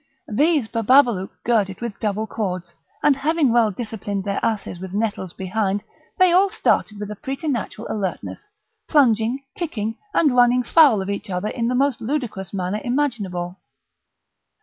These 0.33 0.67
Bababalouk 0.67 1.29
girded 1.43 1.79
with 1.79 1.99
double 1.99 2.25
cords, 2.25 2.73
and, 3.03 3.15
having 3.17 3.51
well 3.53 3.69
disciplined 3.69 4.23
their 4.23 4.43
asses 4.43 4.79
with 4.79 4.95
nettles 4.95 5.31
behind, 5.31 5.83
they 6.17 6.31
all 6.31 6.49
started 6.49 6.99
with 6.99 7.11
a 7.11 7.15
preternatural 7.15 7.87
alertness, 7.87 8.47
plunging, 8.87 9.43
kicking, 9.55 9.99
and 10.15 10.35
running 10.35 10.63
foul 10.63 11.03
of 11.03 11.09
each 11.11 11.29
other 11.29 11.49
in 11.49 11.67
the 11.67 11.75
most 11.75 12.01
ludicrous 12.01 12.51
manner 12.51 12.81
imaginable. 12.83 13.59